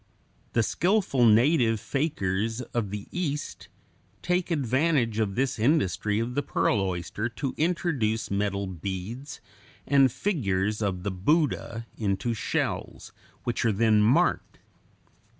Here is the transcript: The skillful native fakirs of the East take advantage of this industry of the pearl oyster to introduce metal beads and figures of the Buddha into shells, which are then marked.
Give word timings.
The 0.53 0.63
skillful 0.63 1.27
native 1.27 1.79
fakirs 1.79 2.61
of 2.73 2.89
the 2.89 3.07
East 3.11 3.67
take 4.23 4.49
advantage 4.49 5.19
of 5.19 5.35
this 5.35 5.59
industry 5.59 6.17
of 6.17 6.33
the 6.33 6.41
pearl 6.41 6.81
oyster 6.81 7.29
to 7.29 7.53
introduce 7.55 8.31
metal 8.31 8.65
beads 8.65 9.41
and 9.85 10.11
figures 10.11 10.81
of 10.81 11.03
the 11.03 11.11
Buddha 11.11 11.85
into 11.97 12.33
shells, 12.33 13.13
which 13.43 13.63
are 13.63 13.71
then 13.71 14.01
marked. 14.01 14.57